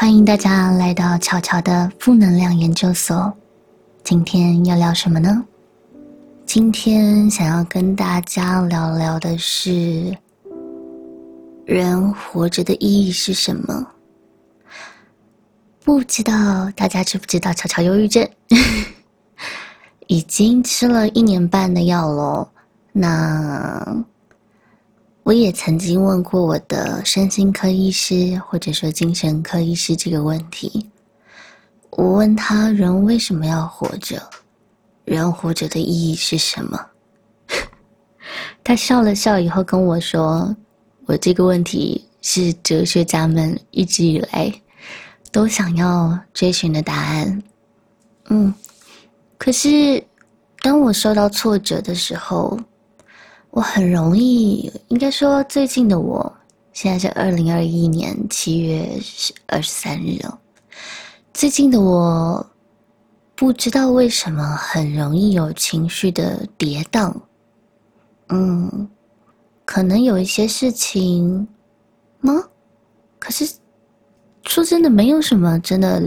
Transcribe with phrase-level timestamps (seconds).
[0.00, 3.30] 欢迎大家来到巧巧的负能量研究所。
[4.02, 5.44] 今天要聊什么呢？
[6.46, 10.16] 今天想要跟大家聊聊的是，
[11.66, 13.86] 人活着的意义是什么？
[15.84, 16.32] 不知道
[16.74, 18.26] 大家知不知道巧巧忧郁症？
[20.08, 22.48] 已经吃了一年半的药喽。
[22.90, 24.02] 那
[25.30, 30.90] 我也曾经问过我的身心科医师，或者说精神科医师这个问题。
[31.90, 34.20] 我问他：人为什么要活着？
[35.04, 36.84] 人活着的意义是什么？
[38.64, 40.52] 他笑了笑以后跟我说
[41.06, 44.52] ：“我这个问题是哲学家们一直以来
[45.30, 47.40] 都想要追寻的答案。”
[48.30, 48.52] 嗯，
[49.38, 50.04] 可是
[50.60, 52.58] 当我受到挫折的时候。
[53.50, 56.32] 我很容易，应该说最近的我，
[56.72, 58.88] 现在是二零二一年七月
[59.48, 60.38] 二十三日了。
[61.34, 62.46] 最近的我，
[63.34, 67.12] 不知道为什么很容易有情绪的跌宕。
[68.28, 68.88] 嗯，
[69.64, 71.48] 可能有一些事情
[72.20, 72.32] 吗？
[73.18, 73.52] 可是
[74.44, 76.00] 说真的，没有什么真的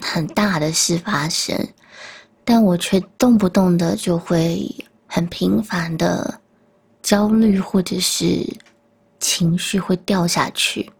[0.00, 1.58] 很大的事发生，
[2.44, 4.72] 但我却动不动的就会
[5.08, 6.40] 很频繁的。
[7.04, 8.42] 焦虑或者是
[9.20, 10.90] 情绪会掉下去，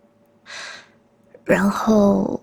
[1.45, 2.39] 然后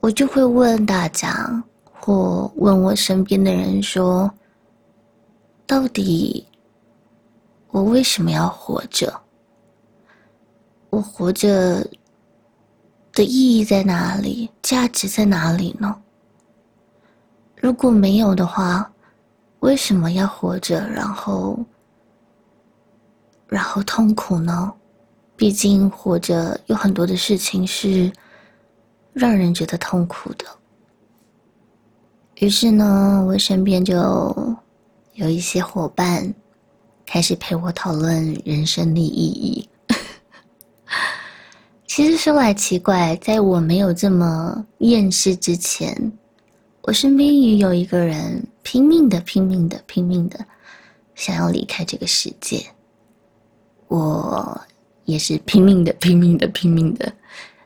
[0.00, 4.32] 我就会问大家，或问我身边的人说
[5.68, 6.46] ：“到底
[7.68, 9.12] 我为什么要活着？
[10.88, 11.86] 我活着
[13.12, 14.50] 的意义在哪里？
[14.62, 15.94] 价值在哪里呢？
[17.56, 18.90] 如果没有的话，
[19.58, 20.88] 为什么要活着？
[20.88, 21.58] 然后？”
[23.50, 24.72] 然后痛苦呢？
[25.36, 28.12] 毕竟活着有很多的事情是
[29.12, 30.44] 让人觉得痛苦的。
[32.36, 33.96] 于是呢，我身边就
[35.14, 36.32] 有一些伙伴
[37.04, 39.68] 开始陪我讨论人生的意义。
[41.88, 46.12] 其实说来奇怪，在我没有这么厌世之前，
[46.82, 50.38] 我身边也有一个人拼命的、拼命的、拼命的
[51.14, 52.64] 想要离开这个世界。
[53.90, 54.60] 我
[55.04, 57.12] 也是拼命的、拼命的、拼命的，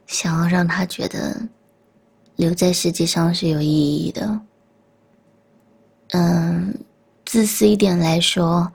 [0.06, 1.38] 想要让他觉得
[2.36, 4.40] 留在世界上是有意义的。
[6.12, 6.74] 嗯，
[7.26, 8.72] 自私一点来说，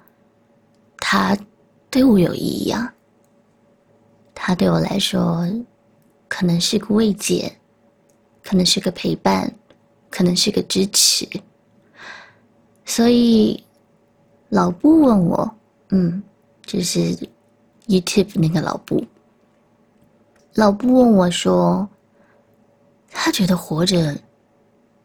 [0.97, 1.35] 他
[1.89, 2.93] 对我有意义啊。
[4.35, 5.43] 他对我来说，
[6.27, 7.51] 可能是个慰藉，
[8.43, 9.51] 可能是个陪伴，
[10.11, 11.27] 可能是个支持。
[12.85, 13.63] 所以，
[14.49, 15.51] 老布问我，
[15.89, 16.21] 嗯，
[16.61, 17.17] 就是。
[17.89, 19.03] YouTube 那个老布，
[20.53, 21.89] 老布问我说
[23.09, 24.15] ：“他觉得活着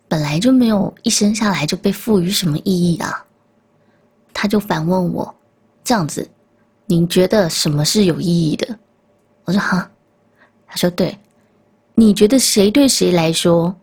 [0.06, 3.24] 本来就没有一生下来就被赋予什么意义啊。”
[4.34, 5.34] 他就反问我
[5.82, 6.28] ：“这样子，
[6.84, 8.78] 你觉得什么是有意义的？”
[9.46, 9.90] 我说：“哈。”
[10.68, 11.18] 他说：“对，
[11.94, 13.74] 你觉得谁对谁来说，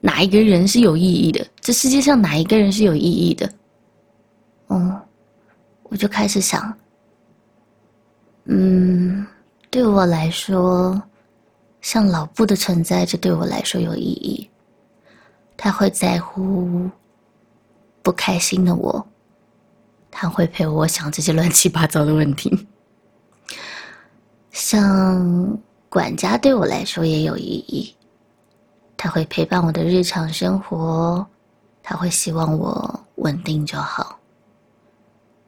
[0.00, 1.46] 哪一个人是有意义的？
[1.60, 3.48] 这世界上哪一个人是有意义的？”
[4.70, 5.00] 嗯，
[5.84, 6.76] 我就开始想。
[8.50, 9.26] 嗯，
[9.70, 11.02] 对我来说，
[11.82, 14.48] 像老布的存在，这对我来说有意义。
[15.54, 16.88] 他会在乎
[18.02, 19.06] 不开心的我，
[20.10, 22.66] 他会陪我想这些乱七八糟的问题。
[24.50, 25.58] 像
[25.90, 27.94] 管家对我来说也有意义，
[28.96, 31.26] 他会陪伴我的日常生活，
[31.82, 34.18] 他会希望我稳定就好。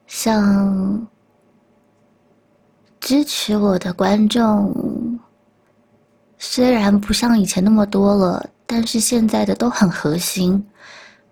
[0.07, 1.09] 像。
[3.01, 5.19] 支持我的观众，
[6.39, 10.65] 虽然不像以前那么多了，但是现在的都很核心。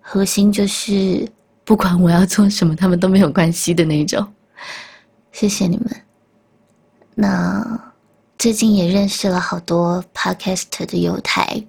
[0.01, 1.29] 核心就是
[1.63, 4.25] 不管我要做什么，他们都没有关系的那种。
[5.31, 5.95] 谢谢你们。
[7.13, 7.93] 那
[8.39, 11.63] 最近也认识了好多 Podcast 的友台，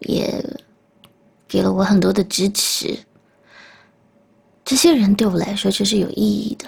[0.00, 0.44] 也
[1.46, 2.98] 给了我很多的支持。
[4.64, 6.66] 这些人对我来说就是有意义的。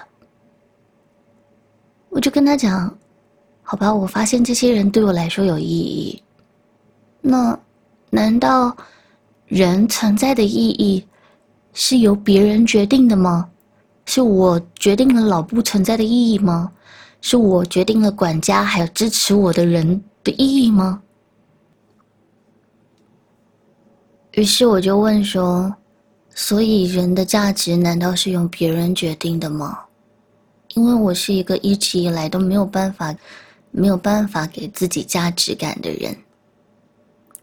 [2.18, 2.92] 我就跟他讲
[3.62, 6.20] ：“好吧，我发现这些人对我来说有意义。
[7.20, 7.56] 那
[8.10, 8.76] 难道
[9.46, 11.06] 人存在的意义
[11.74, 13.48] 是由别人决定的吗？
[14.04, 16.72] 是我决定了老布存在的意义吗？
[17.20, 21.00] 是我决定了管家还有支持我的人的意义吗？”
[24.34, 25.72] 于是我就问说
[26.34, 29.78] ：“所以人的价值难道是用别人决定的吗？”
[30.74, 33.14] 因为我是一个一直以来都没有办法、
[33.70, 36.16] 没有办法给自己价值感的人，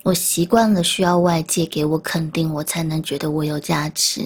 [0.03, 4.21] 我习惯了需要外界给我肯定，我才能觉得我有价值。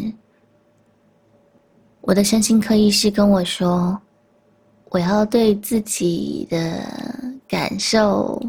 [2.02, 4.00] 我的身心科医师跟我说，
[4.86, 6.84] 我要对自己的
[7.48, 8.42] 感受，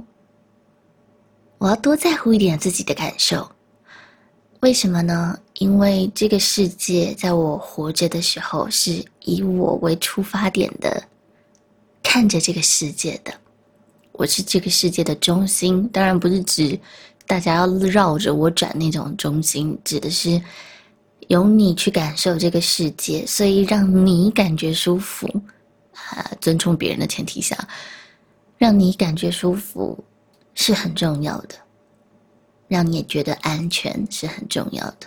[1.58, 3.50] 我要多在乎一点自己的感受。
[4.60, 5.38] 为什么呢？
[5.54, 11.02] 因为这个世界在我活着的时候，是以我为出发点的，
[12.02, 13.32] 看着这个世界的，
[14.12, 15.88] 我是这个世界的中心。
[15.88, 16.78] 当然不是指。
[17.26, 20.42] 大家要绕着我转那种中心，指的是
[21.28, 25.28] 由你去感受这个世界，所以让你感觉舒服
[25.94, 27.56] 啊，尊重别人的前提下，
[28.58, 29.96] 让你感觉舒服
[30.56, 31.54] 是很重要的，
[32.66, 35.06] 让你也觉得安全是很重要的，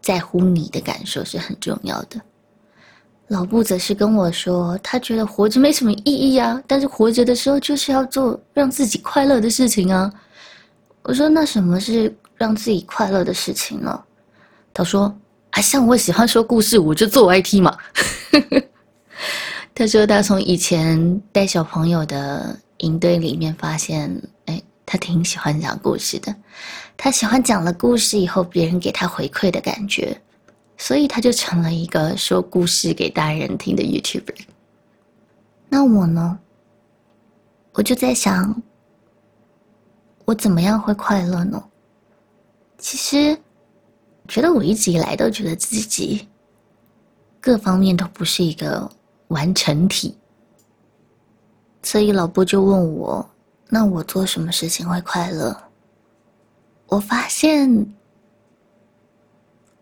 [0.00, 2.20] 在乎你的感受是很重要的。
[3.28, 10.12] 老布则是跟我说，他觉得活着没什么意义啊，但是活着的时候就是要做让自己快乐的事情啊。
[11.02, 14.00] 我说：“那什么是让自己快乐的事情呢？”
[14.72, 15.12] 他说
[15.50, 17.76] ：“啊，像我喜欢说故事，我就做 IT 嘛。
[19.74, 24.10] ”他说他从以前带小朋友的营队里面发现，
[24.46, 26.34] 哎，他挺喜欢讲故事的。
[26.96, 30.16] 他喜欢讲了故事以后，别人给他回馈的感觉，
[30.76, 34.46] 所以他就成了一个说故事给大人听的 YouTuber。
[35.68, 36.38] 那我呢？
[37.72, 38.62] 我就在想。
[40.24, 41.62] 我怎么样会快乐呢？
[42.78, 43.38] 其实，
[44.26, 46.26] 觉得我一直以来都觉得自己
[47.40, 48.90] 各方面都不是一个
[49.28, 50.18] 完成体，
[51.80, 53.30] 所以老布就问我
[53.70, 55.56] ：“那我做什么事情会快乐？”
[56.88, 57.94] 我发现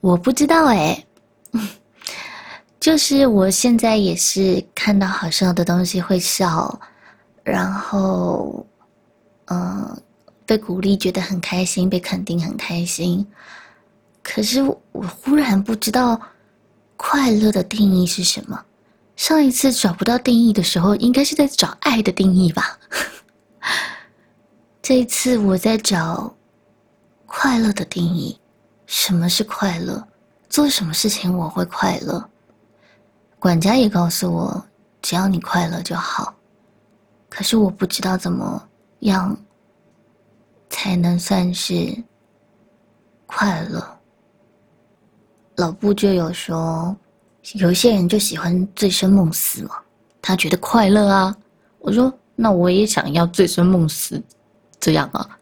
[0.05, 1.03] 我不知道哎，
[2.79, 6.79] 就是我现在也是看到好笑的东西会笑，
[7.43, 8.67] 然后，
[9.47, 10.03] 嗯。
[10.47, 13.27] 被鼓励觉得很开心，被肯定很开心。
[14.23, 14.63] 可是
[14.93, 16.21] 我忽然不知道
[16.99, 18.63] 快乐的定义是什么。
[19.17, 22.79] 上一次找不到定义的时候，应该是在找爱的定义吧。
[24.83, 26.37] 这一次我在找
[27.25, 28.39] 快乐的定义。
[28.97, 30.07] 什么是快乐？
[30.49, 32.31] 做什么事情我会快乐？
[33.41, 34.65] 管家也告诉我，
[35.03, 36.33] 只要你快乐就好。
[37.29, 38.69] 可是我不知道怎么
[39.01, 39.37] 样。
[40.71, 42.03] 才能算是
[43.27, 43.99] 快乐。
[45.57, 46.97] 老布就有说，
[47.55, 49.77] 有一些人就喜欢醉生梦死嘛，
[50.21, 51.37] 他觉得快乐啊。
[51.79, 54.21] 我说，那我也想要醉生梦死，
[54.81, 55.39] 这样啊。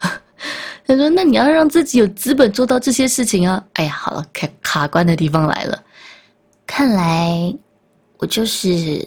[0.96, 3.64] 他说，那你要让自己有资本做到这些事情啊。
[3.74, 5.82] 哎呀，好了，卡卡关的地方来了。
[6.66, 7.54] 看来
[8.18, 9.06] 我就是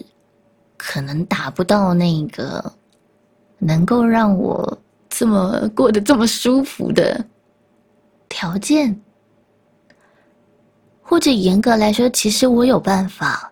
[0.77, 2.73] 可能达不到那个
[3.57, 4.77] 能够让我。
[5.17, 7.25] 这么过得这么舒服的
[8.27, 8.93] 条件，
[11.01, 13.49] 或者严格来说，其实我有办法。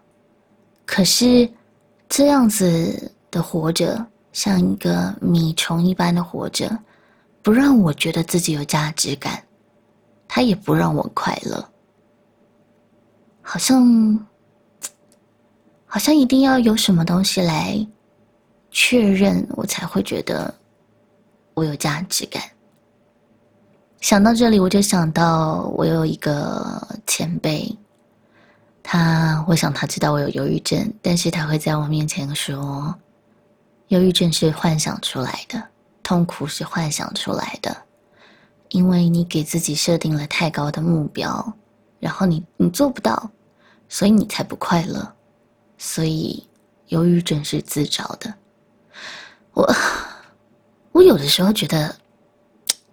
[0.86, 1.50] 可是
[2.10, 6.78] 这样子的活着，像一个米虫一般的活着，
[7.44, 9.44] 不让我觉得自己有价值感，
[10.28, 11.70] 他也不让我快乐。
[13.44, 14.28] 好像，
[15.86, 17.86] 好像一定要有什么东西来
[18.72, 20.52] 确认，我才会觉得。
[21.56, 22.42] 我有价值感。
[24.02, 27.78] 想到这里，我就想到我有一个前辈，
[28.82, 32.92] 他，我想他知道我有忧郁症，但是他会在我面前说，
[33.90, 35.64] 忧郁症是幻想出来的，
[36.04, 37.76] 痛苦是幻想出来的，
[38.70, 41.54] 因为你给自己设定了太高的目标，
[42.00, 43.32] 然后你你做不到，
[43.90, 45.16] 所以你才不快乐，
[45.78, 46.48] 所以
[46.90, 48.34] 忧郁症是自找的。
[49.54, 49.74] 我。
[50.94, 51.96] 我有的时候觉得，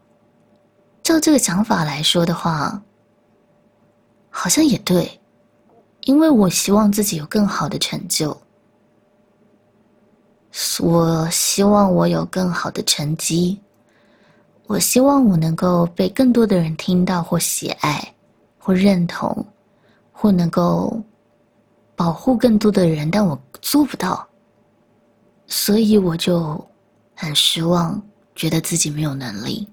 [1.05, 2.83] 照这个想法来说的话，
[4.31, 5.21] 好像也对，
[6.05, 8.41] 因为我希望自己有更好的成就，
[10.81, 13.61] 我希望我有更好的成绩，
[14.67, 18.15] 我希望我能够被更多的人听到或喜爱，
[18.59, 19.47] 或认同，
[20.13, 21.03] 或能够
[21.95, 24.27] 保护更多的人，但我做不到，
[25.47, 26.65] 所以我就。
[27.23, 28.03] 很失望，
[28.35, 29.69] 觉得自己没有能力。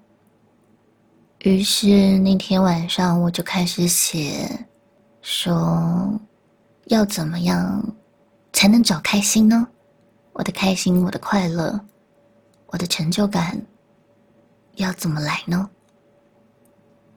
[1.43, 4.67] 于是那天晚上，我就开始写，
[5.21, 6.11] 说
[6.87, 7.81] 要怎么样
[8.51, 9.65] 才能找开心呢？
[10.37, 11.79] 我的开心，我的快乐，
[12.67, 13.59] 我的成就感，
[14.75, 15.67] 要怎么来呢？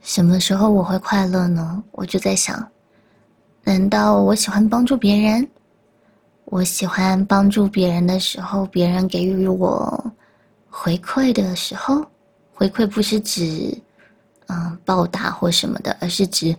[0.01, 1.85] 什么时候我会快乐呢？
[1.93, 2.67] 我就在想，
[3.63, 5.47] 难道我喜欢帮助别人？
[6.47, 10.13] 我喜欢帮助别人的时候，别人给予我。
[10.71, 12.03] 回馈的时候，
[12.55, 13.79] 回馈不是指
[14.47, 16.57] 嗯报答或什么的，而是指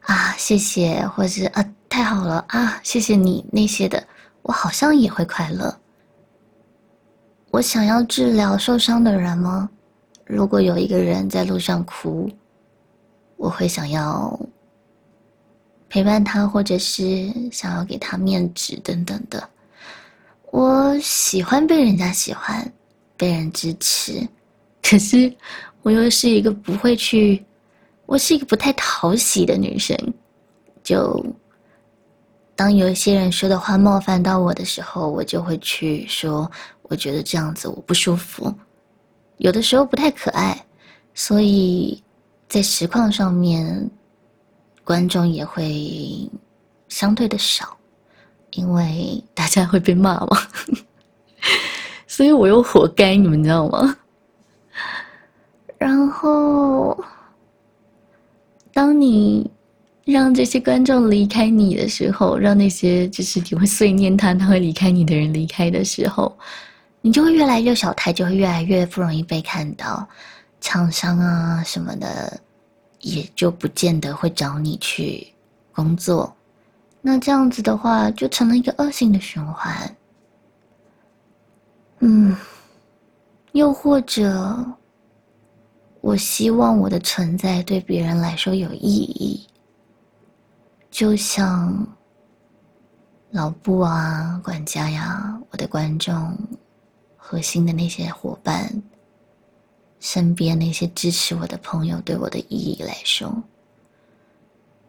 [0.00, 4.06] 啊谢谢，或是啊太好了啊谢谢你那些的，
[4.42, 5.74] 我好像也会快乐。
[7.52, 9.68] 我想要治疗受伤的人吗？
[10.24, 12.26] 如果有一个人在路上哭，
[13.36, 14.40] 我会想要
[15.86, 19.46] 陪伴他，或者是想要给他面子等等的。
[20.50, 22.66] 我喜欢被人家喜欢，
[23.18, 24.26] 被人支持，
[24.82, 25.30] 可是
[25.82, 27.44] 我又是一个不会去，
[28.06, 29.94] 我是一个不太讨喜的女生。
[30.82, 31.22] 就
[32.56, 36.50] 当有一些人说的话冒犯到我的时候，我就会去说。
[36.92, 38.54] 我觉得这样子我不舒服，
[39.38, 40.62] 有的时候不太可爱，
[41.14, 42.02] 所以
[42.50, 43.90] 在实况上面，
[44.84, 46.30] 观众也会
[46.88, 47.74] 相对的少，
[48.50, 50.36] 因为大家会被骂嘛，
[52.06, 53.96] 所以我又活该，你们知道吗？
[55.78, 57.02] 然后，
[58.70, 59.50] 当你
[60.04, 66.36] 让这些观众离开你的时候，让那些就是你会碎念他，他会离开你的人离开的时候。
[67.04, 70.08] 你就会越来越小台，就会越来越不容易被看到，
[70.60, 72.40] 厂商啊什么的，
[73.00, 75.26] 也就不见得会找你去
[75.72, 76.32] 工作。
[77.00, 79.96] 那这样子的话，就成了一个恶性的循环。
[81.98, 82.36] 嗯，
[83.50, 84.64] 又或者，
[86.00, 89.44] 我希望我的存在对别人来说有意义，
[90.88, 91.84] 就像
[93.32, 96.38] 老布啊、管家呀、我的观众。
[97.32, 98.70] 核心的那些伙伴，
[100.00, 103.42] 身边那些支持我的朋友，对我的意义来说，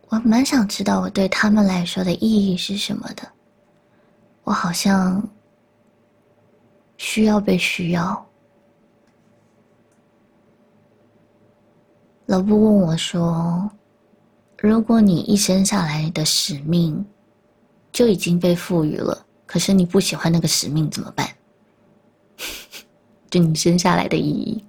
[0.10, 3.26] 我蛮想知道我对他们来说的意义是什么的。
[4.44, 5.26] 我好像
[6.98, 8.28] 需要被需要。
[12.26, 13.72] 老布问我说
[14.60, 17.06] ：“如果你一生下来的使命
[17.94, 21.26] 就已经被赋予了，可是你不喜欢那个使命怎么办？”
[23.34, 24.64] 就你生下来的意义，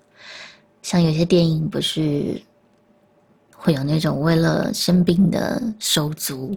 [0.80, 2.40] 像有些电影不是
[3.54, 6.56] 会有那种为了生病的手足，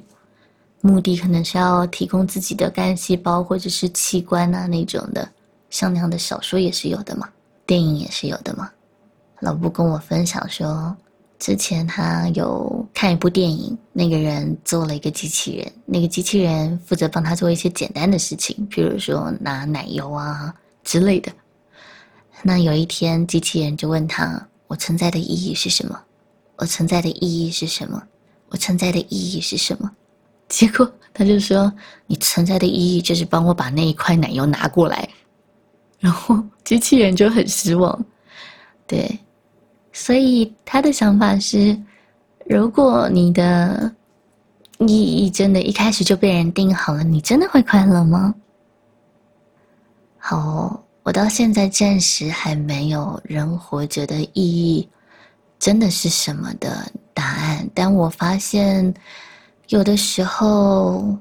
[0.80, 5.30] 目的可能是要提供自己的干细胞或者是器官啊那种的，
[5.70, 7.28] 像那样的小说也是有的嘛，
[7.66, 8.72] 电影也是有的嘛。
[9.42, 10.96] 老布跟我分享说，
[11.40, 21.30] 之前他有看一部电影，那个人做了一个机器人，那个机器人负责帮他做一些简单的事情，比如说拿奶油啊之类的。
[22.44, 26.00] 那有一天，机器人就问他：“我存在的意义是什么？
[26.58, 28.02] 我存在的意义是什么？
[28.50, 29.92] 我存在的意义是什么？”
[30.48, 31.74] 结果他就说
[32.08, 35.10] ：“你存在的意义就是帮我把那一块奶油拿过来。
[36.00, 38.06] ”然后机器人就很失望。
[38.86, 39.20] 对，
[39.92, 41.78] 所以他的想法是：
[42.46, 43.92] 如果你的
[44.78, 48.34] 意义真的一开始就被人定好了，你真的会快乐吗？
[50.18, 50.84] 好。
[51.08, 54.86] 我到现在暂时还没有人活着的意义
[55.58, 58.94] 真的是什么的答案，但我发现
[59.70, 61.18] 有的时候，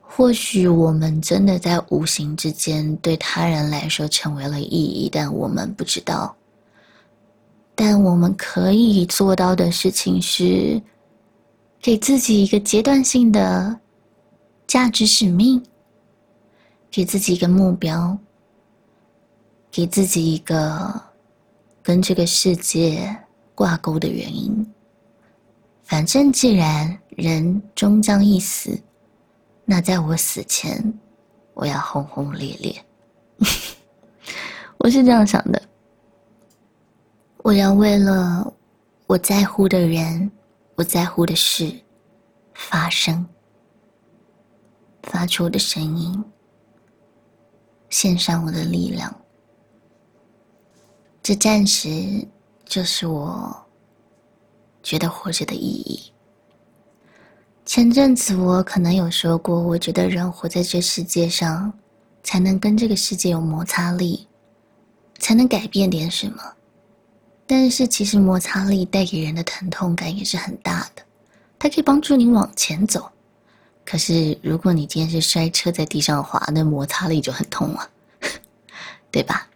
[0.00, 6.34] 或许我们真的在无形之间对他人来说成为了意义，但我们不知道。
[7.76, 10.82] 但我们可以做到的事情是，
[11.80, 13.78] 给自己一个阶段性的
[14.66, 15.62] 价值使命。
[16.90, 18.18] 给自己一个目标，
[19.70, 20.92] 给自己一个
[21.82, 23.16] 跟这个世界
[23.54, 24.66] 挂钩的原因。
[25.84, 28.76] 反正既然人终将一死，
[29.64, 30.92] 那在我死前，
[31.54, 32.84] 我要轰轰烈烈。
[34.78, 35.62] 我是这样想的，
[37.38, 38.52] 我要为了
[39.06, 40.30] 我在乎的人、
[40.74, 41.72] 我在乎的事
[42.54, 43.24] 发声，
[45.04, 46.24] 发出我的声音。
[47.90, 49.14] 献上我的力量，
[51.22, 52.26] 这暂时
[52.64, 53.54] 就是我
[54.82, 56.00] 觉得活着的意义。
[57.66, 61.72] 前阵子我可能有说过，我觉得人活在这世界上，
[62.22, 64.26] 才能跟这个世界有摩擦力，
[65.18, 66.42] 才能改变点什么。
[67.46, 71.02] 但是其实摩擦力带给人的疼痛感也是很大的，
[71.58, 73.10] 它可以帮助你往前走。
[73.90, 77.90] 可是，如果你今天是摔车在地上滑，那摩擦力就很痛了，
[79.10, 79.48] 对吧？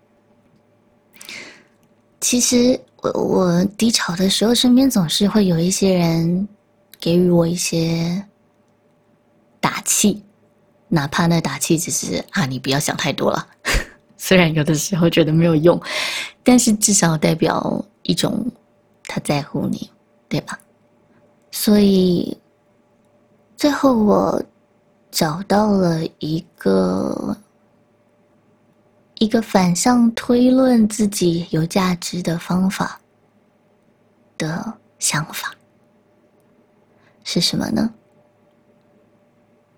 [2.20, 6.48] 其实，我我低潮的时候，身边总是会有一些人
[6.98, 8.26] 给予我一些
[9.60, 10.24] 打气，
[10.88, 13.46] 哪怕那打气只是啊，你不要想太多了，
[14.18, 15.80] 虽然有的时候觉得没有用，
[16.42, 18.44] 但是至少代表一种
[19.04, 19.88] 他在乎你，
[20.28, 20.58] 对吧？
[21.52, 22.36] 所以
[23.56, 24.42] 最后我
[25.10, 27.36] 找到了一个
[29.14, 33.00] 一个反向推论自己有价值的方法
[34.36, 35.54] 的想法
[37.22, 37.92] 是什么呢？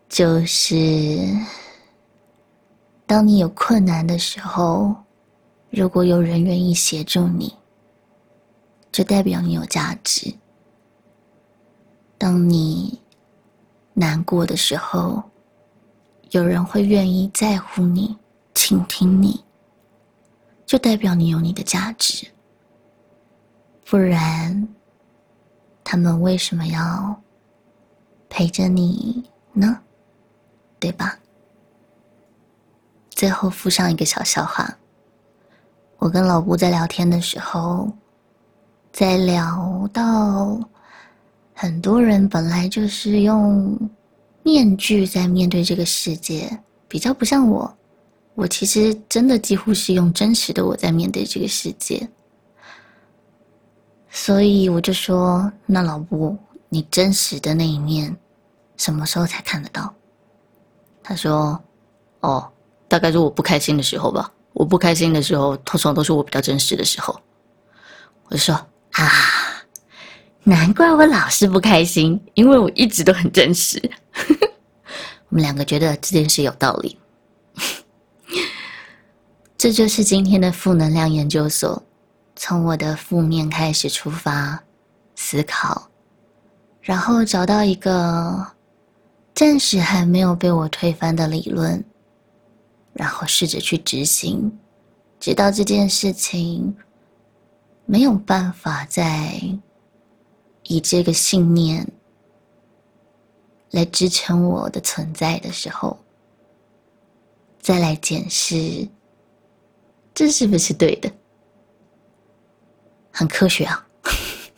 [0.09, 1.28] 就是。
[3.09, 4.92] 当你有困难的时候，
[5.71, 7.54] 如果有人愿意协助你，
[8.90, 10.35] 就代表你有价值。
[12.18, 13.00] 当你
[13.99, 15.23] 难过的时候，
[16.33, 18.15] 有人会愿意在乎你、
[18.55, 19.43] 倾听你，
[20.67, 22.26] 就代表你有你的价值。
[23.87, 24.69] 不然，
[25.83, 27.23] 他们为什么要
[28.29, 29.25] 陪着你
[29.55, 29.81] 呢？
[30.79, 31.19] 对吧？
[33.09, 34.76] 最后附上一个小笑话。
[35.97, 37.91] 我跟老吴在聊天的时候，
[38.93, 40.61] 在聊到
[41.58, 43.78] 很多人本来就是用
[44.42, 46.46] 面具在面对这个世界，
[46.86, 47.75] 比较不像我。
[48.34, 52.06] 我其实真的几乎是用真实的我在面对这个世界。
[54.10, 56.36] 所以我就说：“那老吴，
[56.68, 58.14] 你真实的那一面，
[58.76, 59.94] 什么时候才看得到？”
[61.02, 61.58] 他说
[62.20, 62.46] ：“哦。”
[62.88, 64.30] 大概是我不开心的时候吧。
[64.52, 67.18] 我不开心的时候，通常都是我比较真实的时候。
[68.26, 68.54] 我就说
[68.92, 69.08] 啊，
[70.49, 73.83] 难怪我老是不开心，因为我一直都很真实。
[75.29, 76.97] 我们两个觉得这件事有道理。
[79.59, 81.83] 这就是今天的负能量研究所，
[82.37, 84.62] 从我的负面开始出发
[85.17, 85.91] 思考，
[86.81, 88.47] 然后找到一个
[89.35, 91.85] 暂时还没有被我推翻的理论。
[92.93, 94.57] 然后试着去执行，
[95.19, 96.75] 直到这件事情
[97.85, 99.39] 没有办法再
[100.69, 101.87] 以这个信念
[103.71, 105.99] 来支撑我的存在的时候，
[107.61, 108.89] 再来检视
[110.15, 111.11] 这是不是对的。
[113.11, 113.87] 很科学啊，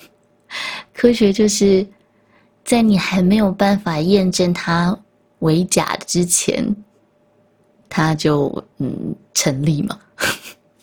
[0.93, 1.87] 科学就是
[2.65, 4.99] 在你还没有办法验证它
[5.39, 6.75] 为假之前。
[7.91, 9.99] 它就嗯成立嘛，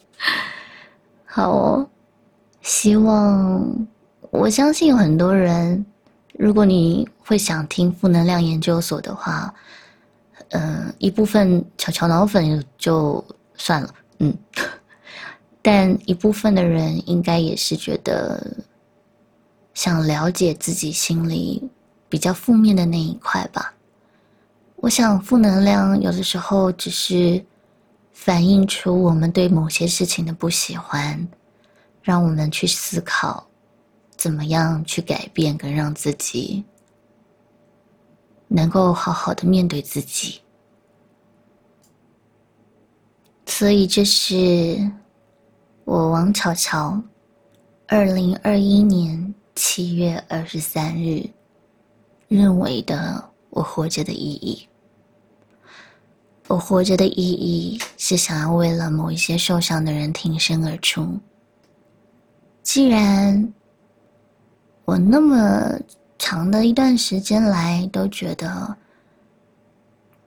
[1.23, 1.89] 好哦，
[2.63, 3.87] 希望
[4.35, 5.85] 我相信有很多人，
[6.37, 9.53] 如果你会想听负能量研究所的话，
[10.49, 13.23] 嗯，一部分巧巧脑粉就
[13.55, 14.37] 算了，嗯，
[15.61, 18.55] 但一部分的人应该也是觉得
[19.73, 21.67] 想了解自己心里
[22.07, 23.73] 比较负面的那一块吧。
[24.75, 27.43] 我想，负能量有的时候只是
[28.13, 31.27] 反映出我们对某些事情的不喜欢，
[32.03, 33.47] 让我们去思考
[34.17, 36.63] 怎么样去改变，跟让自己
[38.47, 40.39] 能够好好的面对自己。
[43.45, 44.91] 所以，这是
[45.83, 47.01] 我王巧巧
[47.87, 51.23] 二零二一年七月二十三日
[52.27, 54.67] 认为的我活着的意义。
[56.47, 61.19] 我活着的意义是想要为了某一些受伤的人挺身而出。
[62.61, 63.53] 既然
[64.85, 65.77] 我那么
[66.17, 68.75] 长的一段时间来都觉得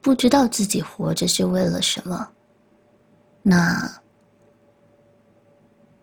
[0.01, 2.29] 不知道自己活着是为了什么，
[3.43, 3.91] 那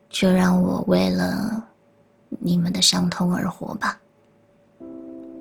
[0.10, 1.63] 就让我为了
[2.39, 4.00] 你们的伤痛而活吧。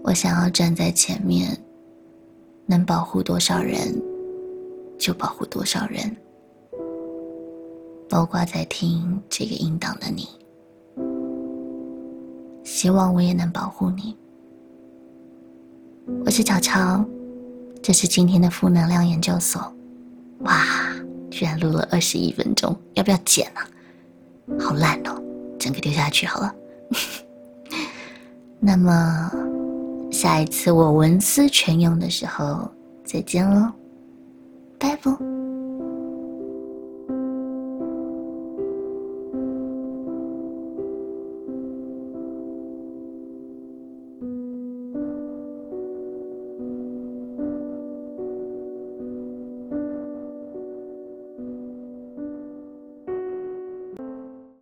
[0.03, 1.57] 我想要站在前面，
[2.67, 3.99] 能保护多少人。
[4.97, 6.17] 就保护多少人，
[8.09, 10.29] 包括在听这个音档的你。
[12.65, 14.17] 希望我也能保护你。
[16.25, 17.05] 我是巧巧，
[17.83, 19.61] 这是今天的负能量研究所。
[20.41, 20.65] 哇，
[21.31, 23.69] 居然录了二十一分钟，要不要剪啊？
[24.59, 25.23] 好烂哦，
[25.59, 26.55] 整个丢下去好了。
[28.59, 29.31] 那么，
[30.11, 32.69] 下一次我文思泉涌的时候，
[33.05, 33.71] 再见喽。
[34.79, 35.34] 拜拜